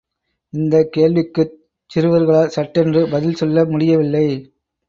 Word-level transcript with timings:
இந்தக் 0.53 0.91
கேள்விக்குச் 0.91 1.53
சிறுவர்களால் 1.89 2.47
சட்டென்று 2.47 3.09
பதில் 3.09 3.35
சொல்ல 3.35 3.65
முடியவில்லை. 3.65 4.27